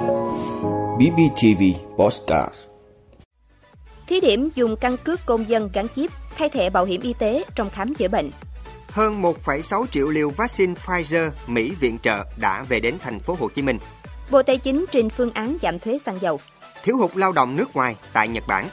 [0.00, 1.62] BBTV
[1.98, 2.54] Postcard
[4.06, 7.44] Thí điểm dùng căn cước công dân gắn chip thay thẻ bảo hiểm y tế
[7.54, 8.30] trong khám chữa bệnh.
[8.90, 13.48] Hơn 1,6 triệu liều vaccine Pfizer Mỹ viện trợ đã về đến thành phố Hồ
[13.48, 13.78] Chí Minh.
[14.30, 16.40] Bộ Tài chính trình phương án giảm thuế xăng dầu.
[16.84, 18.68] Thiếu hụt lao động nước ngoài tại Nhật Bản.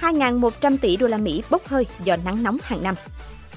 [0.00, 2.94] 2.100 tỷ đô la Mỹ bốc hơi do nắng nóng hàng năm.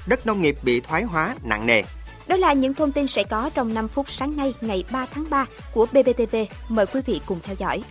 [0.07, 1.83] Đất nông nghiệp bị thoái hóa nặng nề.
[2.31, 5.29] Đó là những thông tin sẽ có trong 5 phút sáng nay ngày 3 tháng
[5.29, 6.35] 3 của BBTV.
[6.69, 7.83] Mời quý vị cùng theo dõi.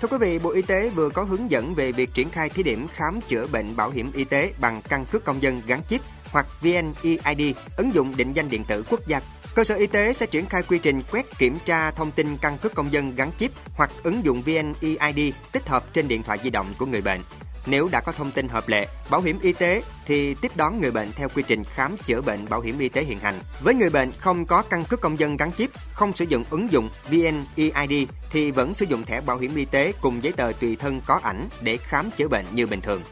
[0.00, 2.62] Thưa quý vị, Bộ Y tế vừa có hướng dẫn về việc triển khai thí
[2.62, 6.00] điểm khám chữa bệnh bảo hiểm y tế bằng căn cước công dân gắn chip
[6.24, 9.20] hoặc VNeID, ứng dụng định danh điện tử quốc gia.
[9.54, 12.58] Cơ sở y tế sẽ triển khai quy trình quét kiểm tra thông tin căn
[12.58, 16.50] cước công dân gắn chip hoặc ứng dụng VNeID tích hợp trên điện thoại di
[16.50, 17.20] động của người bệnh.
[17.66, 20.90] Nếu đã có thông tin hợp lệ, bảo hiểm y tế thì tiếp đón người
[20.90, 23.40] bệnh theo quy trình khám chữa bệnh bảo hiểm y tế hiện hành.
[23.60, 26.72] Với người bệnh không có căn cước công dân gắn chip, không sử dụng ứng
[26.72, 30.76] dụng VNeID thì vẫn sử dụng thẻ bảo hiểm y tế cùng giấy tờ tùy
[30.76, 33.02] thân có ảnh để khám chữa bệnh như bình thường.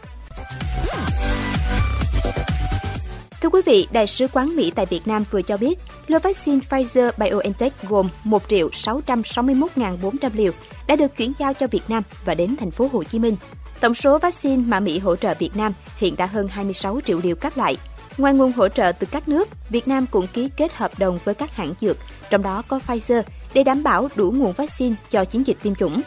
[3.42, 6.60] Thưa quý vị, Đại sứ quán Mỹ tại Việt Nam vừa cho biết, lô vaccine
[6.70, 10.52] Pfizer-BioNTech gồm 1 triệu 661.400 liều
[10.86, 13.36] đã được chuyển giao cho Việt Nam và đến thành phố Hồ Chí Minh.
[13.80, 17.36] Tổng số vaccine mà Mỹ hỗ trợ Việt Nam hiện đã hơn 26 triệu liều
[17.36, 17.76] các loại.
[18.18, 21.34] Ngoài nguồn hỗ trợ từ các nước, Việt Nam cũng ký kết hợp đồng với
[21.34, 21.96] các hãng dược,
[22.30, 23.22] trong đó có Pfizer,
[23.54, 26.00] để đảm bảo đủ nguồn vaccine cho chiến dịch tiêm chủng.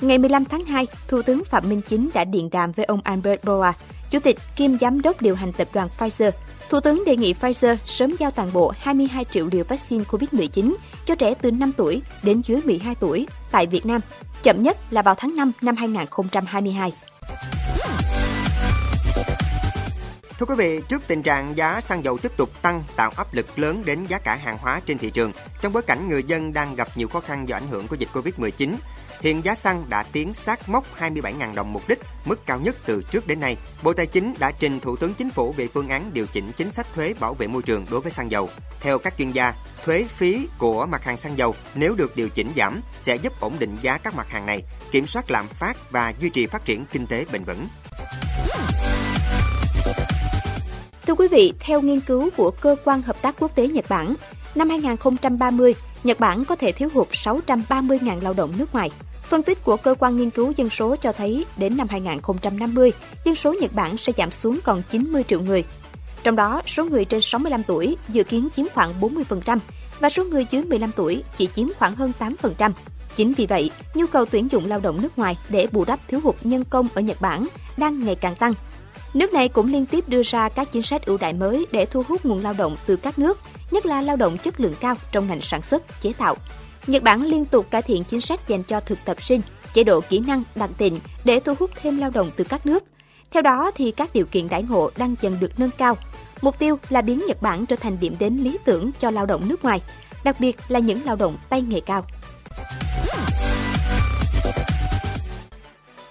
[0.00, 3.44] Ngày 15 tháng 2, Thủ tướng Phạm Minh Chính đã điện đàm với ông Albert
[3.44, 3.72] Bola,
[4.10, 6.30] Chủ tịch kiêm Giám đốc điều hành tập đoàn Pfizer.
[6.70, 11.14] Thủ tướng đề nghị Pfizer sớm giao toàn bộ 22 triệu liều vaccine COVID-19 cho
[11.14, 14.00] trẻ từ 5 tuổi đến dưới 12 tuổi tại Việt Nam,
[14.42, 16.92] chậm nhất là vào tháng 5 năm 2022.
[20.38, 23.58] Thưa quý vị, trước tình trạng giá xăng dầu tiếp tục tăng tạo áp lực
[23.58, 26.74] lớn đến giá cả hàng hóa trên thị trường, trong bối cảnh người dân đang
[26.74, 28.74] gặp nhiều khó khăn do ảnh hưởng của dịch Covid-19,
[29.24, 33.02] hiện giá xăng đã tiến sát mốc 27.000 đồng một lít, mức cao nhất từ
[33.10, 33.56] trước đến nay.
[33.82, 36.72] Bộ Tài chính đã trình Thủ tướng Chính phủ về phương án điều chỉnh chính
[36.72, 38.48] sách thuế bảo vệ môi trường đối với xăng dầu.
[38.80, 42.52] Theo các chuyên gia, thuế phí của mặt hàng xăng dầu nếu được điều chỉnh
[42.56, 46.12] giảm sẽ giúp ổn định giá các mặt hàng này, kiểm soát lạm phát và
[46.20, 47.66] duy trì phát triển kinh tế bền vững.
[51.06, 54.14] Thưa quý vị, theo nghiên cứu của Cơ quan Hợp tác Quốc tế Nhật Bản,
[54.54, 55.74] năm 2030,
[56.04, 58.90] Nhật Bản có thể thiếu hụt 630.000 lao động nước ngoài.
[59.28, 62.92] Phân tích của Cơ quan Nghiên cứu Dân số cho thấy đến năm 2050,
[63.24, 65.64] dân số Nhật Bản sẽ giảm xuống còn 90 triệu người.
[66.22, 69.58] Trong đó, số người trên 65 tuổi dự kiến chiếm khoảng 40%
[70.00, 72.70] và số người dưới 15 tuổi chỉ chiếm khoảng hơn 8%.
[73.16, 76.20] Chính vì vậy, nhu cầu tuyển dụng lao động nước ngoài để bù đắp thiếu
[76.24, 77.46] hụt nhân công ở Nhật Bản
[77.76, 78.54] đang ngày càng tăng.
[79.14, 82.02] Nước này cũng liên tiếp đưa ra các chính sách ưu đại mới để thu
[82.08, 83.40] hút nguồn lao động từ các nước,
[83.70, 86.36] nhất là lao động chất lượng cao trong ngành sản xuất, chế tạo.
[86.86, 89.40] Nhật Bản liên tục cải thiện chính sách dành cho thực tập sinh,
[89.74, 92.84] chế độ kỹ năng đặc định để thu hút thêm lao động từ các nước.
[93.30, 95.96] Theo đó thì các điều kiện đãi ngộ đang dần được nâng cao.
[96.40, 99.48] Mục tiêu là biến Nhật Bản trở thành điểm đến lý tưởng cho lao động
[99.48, 99.82] nước ngoài,
[100.24, 102.04] đặc biệt là những lao động tay nghề cao.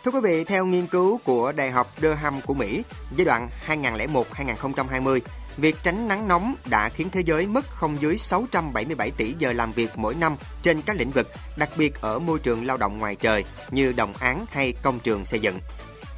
[0.03, 2.83] Thưa quý vị, theo nghiên cứu của Đại học Durham của Mỹ,
[3.15, 5.19] giai đoạn 2001-2020,
[5.57, 9.71] việc tránh nắng nóng đã khiến thế giới mất không dưới 677 tỷ giờ làm
[9.71, 11.27] việc mỗi năm trên các lĩnh vực,
[11.57, 15.25] đặc biệt ở môi trường lao động ngoài trời như đồng án hay công trường
[15.25, 15.59] xây dựng.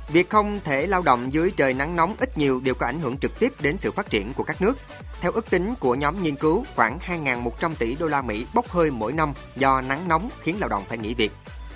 [0.09, 3.18] Việc không thể lao động dưới trời nắng nóng ít nhiều đều có ảnh hưởng
[3.18, 4.78] trực tiếp đến sự phát triển của các nước.
[5.22, 8.91] Theo ước tính của nhóm nghiên cứu, khoảng 2.100 tỷ đô la Mỹ bốc hơi
[8.91, 11.31] mỗi năm do nắng nóng khiến lao động phải nghỉ việc.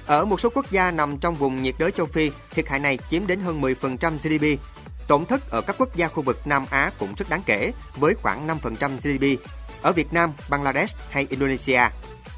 [0.06, 3.00] Ở một số quốc gia nằm trong vùng nhiệt đới châu Phi, thiệt hại này
[3.10, 4.62] chiếm đến hơn 10% GDP.
[5.10, 8.14] Tổn thất ở các quốc gia khu vực Nam Á cũng rất đáng kể, với
[8.22, 9.44] khoảng 5% GDP.
[9.82, 11.82] Ở Việt Nam, Bangladesh hay Indonesia,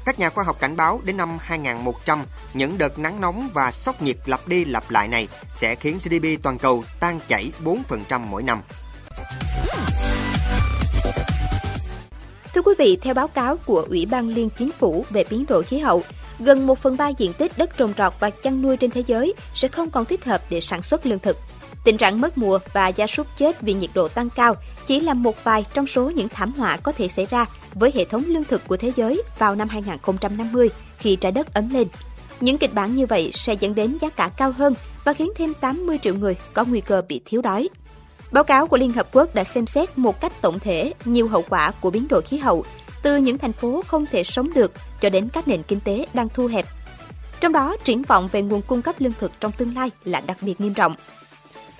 [0.04, 2.24] các nhà khoa học cảnh báo đến năm 2100,
[2.54, 6.42] những đợt nắng nóng và sốc nhiệt lặp đi lặp lại này sẽ khiến GDP
[6.42, 8.60] toàn cầu tan chảy 4% mỗi năm.
[12.54, 15.62] Thưa quý vị, theo báo cáo của Ủy ban Liên Chính phủ về biến đổi
[15.62, 16.02] khí hậu,
[16.38, 19.34] gần 1 phần 3 diện tích đất trồng trọt và chăn nuôi trên thế giới
[19.54, 21.36] sẽ không còn thích hợp để sản xuất lương thực.
[21.84, 24.54] Tình trạng mất mùa và gia súc chết vì nhiệt độ tăng cao
[24.86, 28.04] chỉ là một vài trong số những thảm họa có thể xảy ra với hệ
[28.04, 31.88] thống lương thực của thế giới vào năm 2050 khi trái đất ấm lên.
[32.40, 34.74] Những kịch bản như vậy sẽ dẫn đến giá cả cao hơn
[35.04, 37.68] và khiến thêm 80 triệu người có nguy cơ bị thiếu đói.
[38.32, 41.44] Báo cáo của Liên Hợp Quốc đã xem xét một cách tổng thể nhiều hậu
[41.48, 42.64] quả của biến đổi khí hậu,
[43.02, 46.28] từ những thành phố không thể sống được cho đến các nền kinh tế đang
[46.28, 46.66] thu hẹp.
[47.40, 50.36] Trong đó, triển vọng về nguồn cung cấp lương thực trong tương lai là đặc
[50.40, 50.94] biệt nghiêm trọng.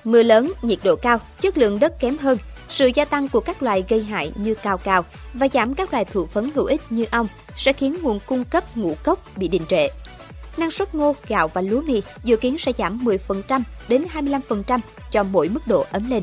[0.05, 2.39] Mưa lớn, nhiệt độ cao, chất lượng đất kém hơn,
[2.69, 5.05] sự gia tăng của các loài gây hại như cao cao
[5.35, 8.77] và giảm các loài thụ phấn hữu ích như ong sẽ khiến nguồn cung cấp
[8.77, 9.89] ngũ cốc bị đình trệ.
[10.57, 14.79] Năng suất ngô, gạo và lúa mì dự kiến sẽ giảm 10% đến 25%
[15.11, 16.23] cho mỗi mức độ ấm lên.